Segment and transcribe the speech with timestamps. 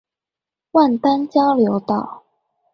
[0.71, 2.23] 萬丹交流道